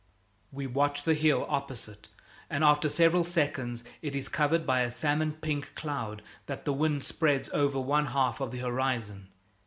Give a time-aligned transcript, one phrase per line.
[0.51, 2.07] We watch the hill opposite,
[2.49, 7.03] and after several seconds it is covered by a salmon pink cloud that the wind
[7.03, 9.27] spreads over one half of the horizon.